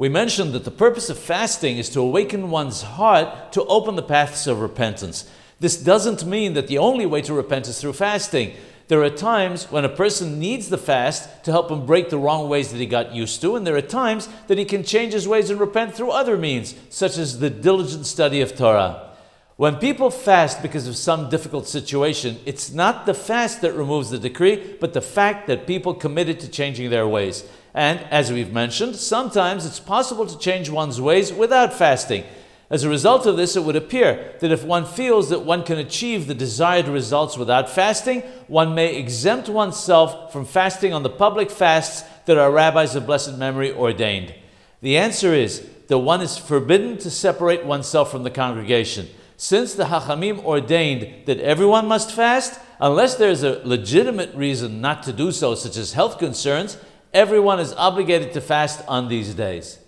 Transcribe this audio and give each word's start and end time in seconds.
We 0.00 0.08
mentioned 0.08 0.54
that 0.54 0.64
the 0.64 0.70
purpose 0.70 1.10
of 1.10 1.18
fasting 1.18 1.76
is 1.76 1.90
to 1.90 2.00
awaken 2.00 2.48
one's 2.48 2.80
heart 2.80 3.52
to 3.52 3.66
open 3.66 3.96
the 3.96 4.02
paths 4.02 4.46
of 4.46 4.62
repentance. 4.62 5.28
This 5.58 5.76
doesn't 5.76 6.24
mean 6.24 6.54
that 6.54 6.68
the 6.68 6.78
only 6.78 7.04
way 7.04 7.20
to 7.20 7.34
repent 7.34 7.68
is 7.68 7.78
through 7.78 7.92
fasting. 7.92 8.54
There 8.88 9.02
are 9.02 9.10
times 9.10 9.70
when 9.70 9.84
a 9.84 9.90
person 9.90 10.38
needs 10.38 10.70
the 10.70 10.78
fast 10.78 11.44
to 11.44 11.50
help 11.50 11.70
him 11.70 11.84
break 11.84 12.08
the 12.08 12.16
wrong 12.16 12.48
ways 12.48 12.72
that 12.72 12.78
he 12.78 12.86
got 12.86 13.14
used 13.14 13.42
to, 13.42 13.56
and 13.56 13.66
there 13.66 13.76
are 13.76 13.82
times 13.82 14.30
that 14.46 14.56
he 14.56 14.64
can 14.64 14.84
change 14.84 15.12
his 15.12 15.28
ways 15.28 15.50
and 15.50 15.60
repent 15.60 15.94
through 15.94 16.12
other 16.12 16.38
means, 16.38 16.74
such 16.88 17.18
as 17.18 17.38
the 17.38 17.50
diligent 17.50 18.06
study 18.06 18.40
of 18.40 18.56
Torah. 18.56 19.10
When 19.56 19.76
people 19.76 20.10
fast 20.10 20.62
because 20.62 20.88
of 20.88 20.96
some 20.96 21.28
difficult 21.28 21.68
situation, 21.68 22.38
it's 22.46 22.72
not 22.72 23.04
the 23.04 23.12
fast 23.12 23.60
that 23.60 23.74
removes 23.74 24.08
the 24.08 24.18
decree, 24.18 24.78
but 24.80 24.94
the 24.94 25.02
fact 25.02 25.46
that 25.48 25.66
people 25.66 25.92
committed 25.92 26.40
to 26.40 26.48
changing 26.48 26.88
their 26.88 27.06
ways. 27.06 27.44
And 27.74 28.00
as 28.10 28.32
we've 28.32 28.52
mentioned, 28.52 28.96
sometimes 28.96 29.64
it's 29.64 29.80
possible 29.80 30.26
to 30.26 30.38
change 30.38 30.70
one's 30.70 31.00
ways 31.00 31.32
without 31.32 31.72
fasting. 31.72 32.24
As 32.70 32.84
a 32.84 32.88
result 32.88 33.26
of 33.26 33.36
this, 33.36 33.56
it 33.56 33.64
would 33.64 33.74
appear 33.74 34.34
that 34.38 34.52
if 34.52 34.62
one 34.62 34.84
feels 34.84 35.28
that 35.30 35.44
one 35.44 35.64
can 35.64 35.78
achieve 35.78 36.26
the 36.26 36.34
desired 36.34 36.86
results 36.86 37.36
without 37.36 37.68
fasting, 37.68 38.20
one 38.46 38.76
may 38.76 38.94
exempt 38.94 39.48
oneself 39.48 40.32
from 40.32 40.44
fasting 40.44 40.92
on 40.92 41.02
the 41.02 41.10
public 41.10 41.50
fasts 41.50 42.08
that 42.26 42.38
our 42.38 42.52
rabbis 42.52 42.94
of 42.94 43.06
blessed 43.06 43.36
memory 43.36 43.72
ordained. 43.72 44.32
The 44.82 44.96
answer 44.96 45.34
is 45.34 45.68
that 45.88 45.98
one 45.98 46.20
is 46.20 46.38
forbidden 46.38 46.96
to 46.98 47.10
separate 47.10 47.66
oneself 47.66 48.12
from 48.12 48.22
the 48.22 48.30
congregation. 48.30 49.08
Since 49.36 49.74
the 49.74 49.86
Hachamim 49.86 50.44
ordained 50.44 51.26
that 51.26 51.40
everyone 51.40 51.88
must 51.88 52.12
fast, 52.12 52.60
unless 52.78 53.16
there 53.16 53.30
is 53.30 53.42
a 53.42 53.60
legitimate 53.64 54.32
reason 54.34 54.80
not 54.80 55.02
to 55.04 55.12
do 55.12 55.32
so, 55.32 55.56
such 55.56 55.76
as 55.76 55.94
health 55.94 56.18
concerns, 56.18 56.76
everyone 57.12 57.60
is 57.60 57.72
obligated 57.74 58.32
to 58.34 58.40
fast 58.40 58.82
on 58.88 59.08
these 59.08 59.34
days. 59.34 59.78